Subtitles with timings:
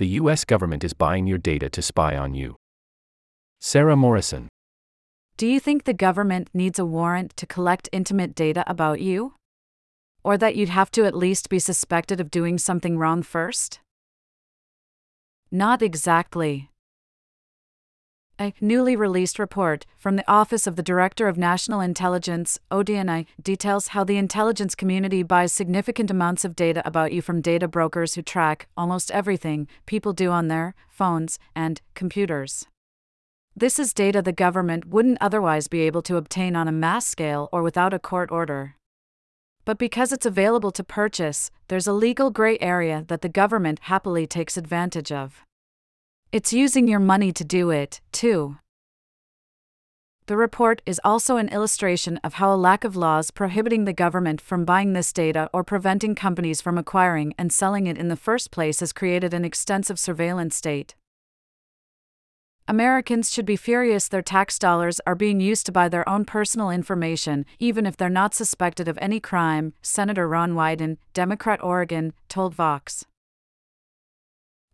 [0.00, 2.56] The US government is buying your data to spy on you.
[3.60, 4.48] Sara Morrison.
[5.36, 9.34] Do you think the government needs a warrant to collect intimate data about you?
[10.24, 13.80] Or that you'd have to at least be suspected of doing something wrong first?
[15.50, 16.69] Not exactly.
[18.40, 23.88] A newly released report from the Office of the Director of National Intelligence, ODNI, details
[23.88, 28.22] how the intelligence community buys significant amounts of data about you from data brokers who
[28.22, 32.66] track almost everything people do on their phones and computers.
[33.54, 37.50] This is data the government wouldn't otherwise be able to obtain on a mass scale
[37.52, 38.74] or without a court order.
[39.66, 44.26] But because it's available to purchase, there's a legal gray area that the government happily
[44.26, 45.44] takes advantage of.
[46.32, 48.58] It's using your money to do it, too.
[50.26, 54.40] The report is also an illustration of how a lack of laws prohibiting the government
[54.40, 58.52] from buying this data or preventing companies from acquiring and selling it in the first
[58.52, 60.94] place has created an extensive surveillance state.
[62.68, 66.70] Americans should be furious their tax dollars are being used to buy their own personal
[66.70, 72.54] information, even if they're not suspected of any crime, Senator Ron Wyden, Democrat Oregon, told
[72.54, 73.04] Vox.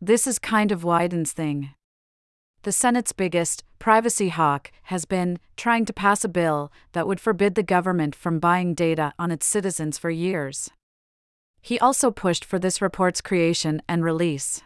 [0.00, 1.70] This is kind of Wyden's thing.
[2.62, 7.54] The Senate's biggest privacy hawk has been trying to pass a bill that would forbid
[7.54, 10.70] the government from buying data on its citizens for years.
[11.60, 14.62] He also pushed for this report's creation and release.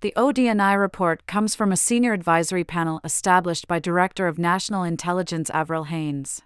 [0.00, 5.50] The ODNI report comes from a senior advisory panel established by Director of National Intelligence
[5.50, 6.42] Avril Haines.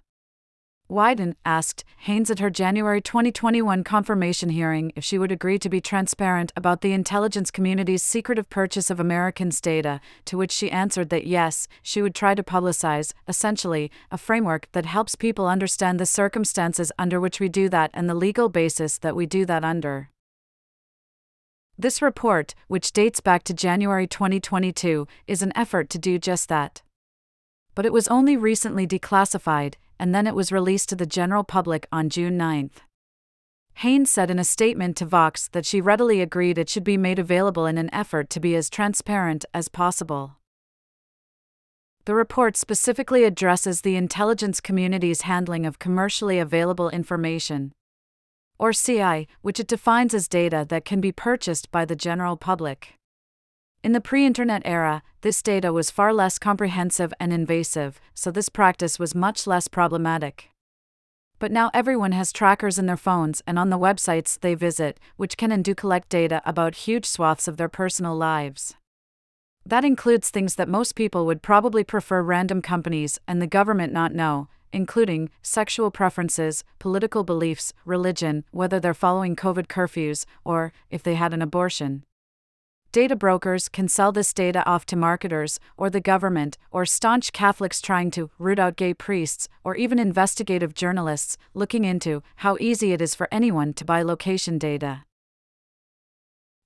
[0.93, 5.81] Wyden asked Haines at her January 2021 confirmation hearing if she would agree to be
[5.81, 11.27] transparent about the intelligence community's secretive purchase of Americans' data, to which she answered that
[11.27, 16.93] yes, she would try to publicize, essentially, a framework that helps people understand the circumstances
[16.99, 20.11] under which we do that and the legal basis that we do that under.
[21.79, 26.83] This report, which dates back to January 2022, is an effort to do just that.
[27.75, 31.87] But it was only recently declassified, and then it was released to the general public
[31.93, 32.73] on June 9.
[33.75, 37.21] Haines said in a statement to Vox that she readily agreed it should be made
[37.21, 40.39] available in an effort to be as transparent as possible.
[42.05, 47.71] The report specifically addresses the intelligence community's handling of commercially available information,
[48.59, 52.95] or CI, which it defines as data that can be purchased by the general public.
[53.85, 58.49] In the pre internet era, this data was far less comprehensive and invasive, so this
[58.49, 60.51] practice was much less problematic.
[61.41, 65.37] But now everyone has trackers in their phones and on the websites they visit, which
[65.37, 68.77] can and do collect data about huge swaths of their personal lives.
[69.67, 74.15] That includes things that most people would probably prefer random companies and the government not
[74.15, 81.17] know, including sexual preferences, political beliefs, religion, whether they're following COVID curfews, or if they
[81.17, 82.05] had an abortion.
[82.93, 87.81] Data brokers can sell this data off to marketers, or the government, or staunch Catholics
[87.81, 93.01] trying to root out gay priests, or even investigative journalists looking into how easy it
[93.01, 95.05] is for anyone to buy location data.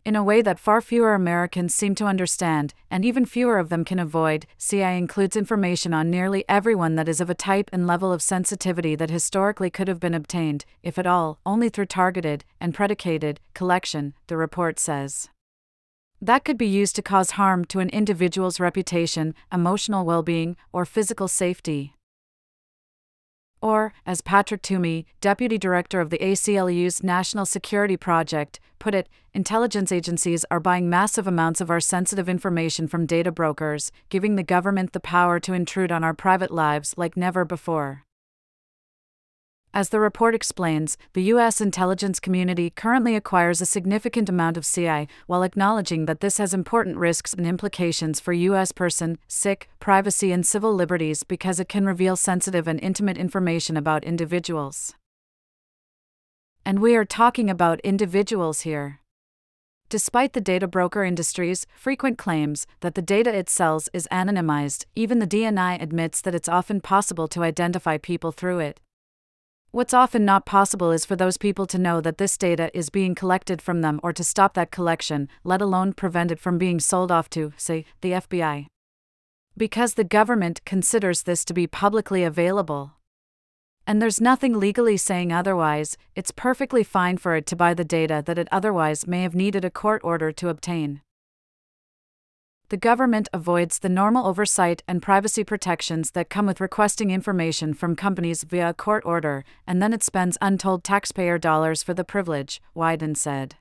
[0.05, 3.85] In a way that far fewer Americans seem to understand, and even fewer of them
[3.85, 8.13] can avoid, CI includes information on nearly everyone that is of a type and level
[8.13, 12.75] of sensitivity that historically could have been obtained, if at all, only through targeted and
[12.75, 15.29] predicated collection, the report says
[16.21, 20.85] that could be used to cause harm to an individual's reputation, emotional well being, or
[20.85, 21.95] physical safety.
[23.63, 29.91] Or, as Patrick Toomey, Deputy Director of the ACLU's National Security Project, put it, intelligence
[29.91, 34.93] agencies are buying massive amounts of our sensitive information from data brokers, giving the government
[34.93, 38.06] the power to intrude on our private lives like never before.
[39.77, 41.61] As the report explains, the U.S.
[41.61, 46.97] intelligence community currently acquires a significant amount of CI, while acknowledging that this has important
[46.97, 48.73] risks and implications for U.S.
[48.73, 54.03] person, sick, privacy, and civil liberties because it can reveal sensitive and intimate information about
[54.03, 54.95] individuals.
[56.65, 59.01] And we are talking about individuals here.
[59.91, 65.19] Despite the data broker industry's frequent claims that the data it sells is anonymized, even
[65.19, 68.81] the DNI admits that it's often possible to identify people through it.
[69.77, 73.15] What's often not possible is for those people to know that this data is being
[73.15, 77.13] collected from them or to stop that collection, let alone prevent it from being sold
[77.13, 78.69] off to, say, the FBI.
[79.55, 82.93] Because the government considers this to be publicly available.
[83.87, 88.23] And there's nothing legally saying otherwise, it's perfectly fine for it to buy the data
[88.25, 91.03] that it otherwise may have needed a court order to obtain
[92.69, 97.95] the government avoids the normal oversight and privacy protections that come with requesting information from
[97.95, 102.61] companies via a court order, and then it spends untold taxpayer dollars for the privilege,
[102.75, 103.57] Wyden said.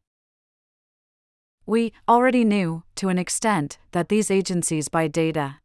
[1.68, 5.57] We already knew, to an extent, that these agencies buy data.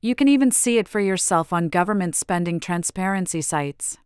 [0.00, 3.98] You can even see it for yourself on government spending transparency sites.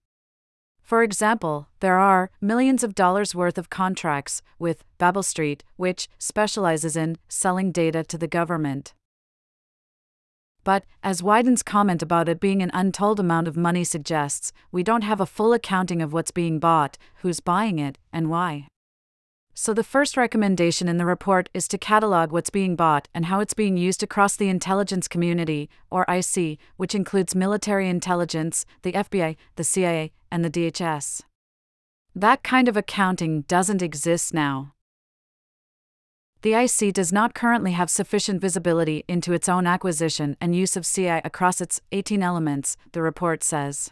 [0.85, 6.95] For example, there are millions of dollars worth of contracts with Babel Street, which specializes
[6.95, 8.93] in selling data to the government.
[10.63, 15.05] But, as Wyden's comment about it being an untold amount of money suggests, we don't
[15.05, 18.69] have a full accounting of what's being bought, who's buying it, and why.
[19.56, 23.39] So, the first recommendation in the report is to catalog what's being bought and how
[23.39, 29.37] it's being used across the intelligence community, or IC, which includes military intelligence, the FBI,
[29.55, 31.23] the CIA, and the DHS.
[32.17, 34.75] That kind of accounting doesn't exist now.
[36.43, 40.85] The IC does not currently have sufficient visibility into its own acquisition and use of
[40.85, 43.91] CI across its 18 elements, the report says.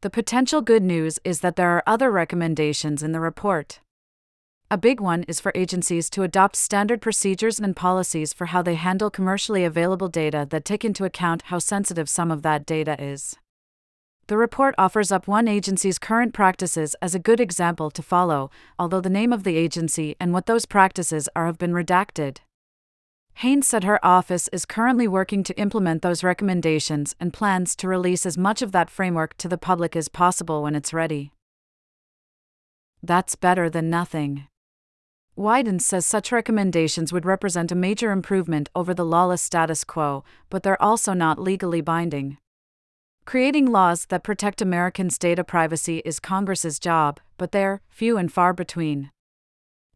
[0.00, 3.78] The potential good news is that there are other recommendations in the report.
[4.72, 8.74] A big one is for agencies to adopt standard procedures and policies for how they
[8.74, 13.36] handle commercially available data that take into account how sensitive some of that data is.
[14.28, 19.02] The report offers up one agency's current practices as a good example to follow, although
[19.02, 22.38] the name of the agency and what those practices are have been redacted.
[23.34, 28.24] Haines said her office is currently working to implement those recommendations and plans to release
[28.24, 31.30] as much of that framework to the public as possible when it's ready.
[33.02, 34.46] That's better than nothing.
[35.36, 40.62] Wyden says such recommendations would represent a major improvement over the lawless status quo, but
[40.62, 42.36] they're also not legally binding.
[43.24, 48.52] Creating laws that protect Americans' data privacy is Congress's job, but they're few and far
[48.52, 49.10] between.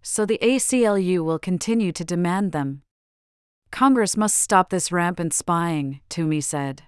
[0.00, 2.82] So the ACLU will continue to demand them.
[3.70, 6.84] Congress must stop this rampant spying, Toomey said.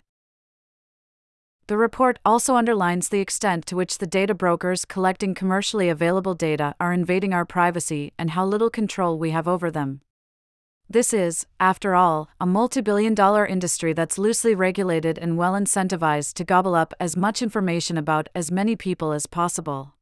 [1.68, 6.74] The report also underlines the extent to which the data brokers collecting commercially available data
[6.80, 10.00] are invading our privacy and how little control we have over them.
[10.88, 16.32] This is, after all, a multi billion dollar industry that's loosely regulated and well incentivized
[16.34, 19.92] to gobble up as much information about as many people as possible.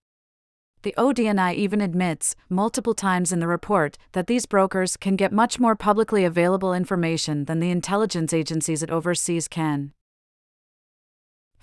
[0.83, 5.59] The ODNI even admits, multiple times in the report, that these brokers can get much
[5.59, 9.93] more publicly available information than the intelligence agencies it oversees can.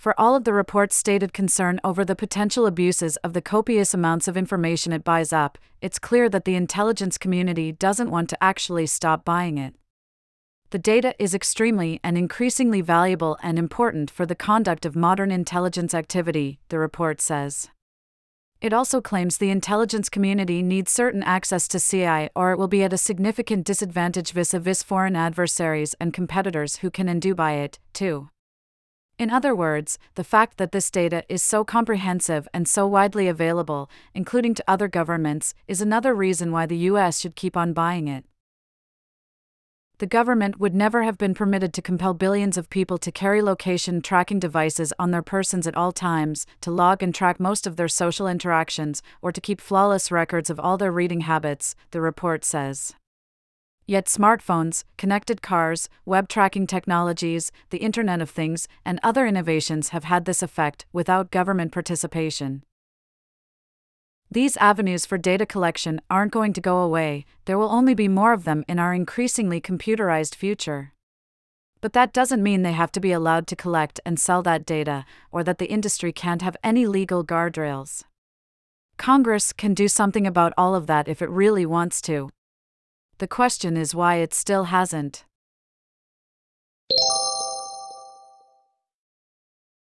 [0.03, 4.27] For all of the report's stated concern over the potential abuses of the copious amounts
[4.27, 8.85] of information it buys up, it's clear that the intelligence community doesn't want to actually
[8.85, 9.75] stop buying it.
[10.71, 15.93] The data is extremely and increasingly valuable and important for the conduct of modern intelligence
[15.93, 17.69] activity, the report says.
[18.59, 22.83] It also claims the intelligence community needs certain access to CI or it will be
[22.83, 27.33] at a significant disadvantage vis a vis foreign adversaries and competitors who can and do
[27.33, 28.27] buy it, too.
[29.19, 33.89] In other words, the fact that this data is so comprehensive and so widely available,
[34.13, 38.25] including to other governments, is another reason why the US should keep on buying it
[40.03, 44.01] the government would never have been permitted to compel billions of people to carry location
[44.01, 47.87] tracking devices on their persons at all times, to log and track most of their
[47.87, 52.93] social interactions, or to keep flawless records of all their reading habits, the report says.
[53.85, 60.05] Yet smartphones, connected cars, web tracking technologies, the Internet of Things, and other innovations have
[60.05, 62.63] had this effect without government participation.
[64.31, 68.33] These avenues for data collection aren't going to go away, there will only be more
[68.33, 70.93] of them in our increasingly computerized future.
[71.81, 75.03] But that doesn't mean they have to be allowed to collect and sell that data,
[75.31, 78.05] or that the industry can't have any legal guardrails.
[78.95, 82.29] Congress can do something about all of that if it really wants to.
[83.23, 85.23] The question is why it still hasn't.